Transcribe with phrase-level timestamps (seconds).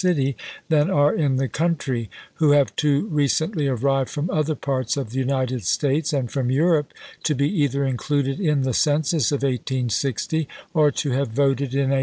[0.03, 0.37] are in the city
[0.67, 5.19] than are in the country, who have too recently arrived from other parts of the
[5.19, 10.89] United States and from Europe to be either included in the census of 1860 or
[10.89, 11.97] to have voted in 1862."